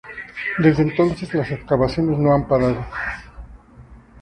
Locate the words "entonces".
0.81-1.31